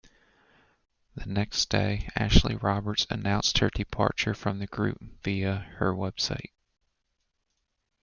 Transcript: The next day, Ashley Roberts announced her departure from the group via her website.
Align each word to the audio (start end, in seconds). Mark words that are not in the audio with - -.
The 1.13 1.27
next 1.27 1.69
day, 1.69 2.09
Ashley 2.15 2.55
Roberts 2.55 3.05
announced 3.11 3.59
her 3.59 3.69
departure 3.69 4.33
from 4.33 4.57
the 4.57 4.65
group 4.65 4.97
via 5.23 5.57
her 5.77 5.93
website. 5.93 6.49